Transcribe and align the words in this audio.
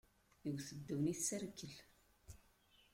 Iwwet 0.47 0.69
ddunit, 0.77 1.21
s 1.27 1.29
rrkel. 1.41 1.75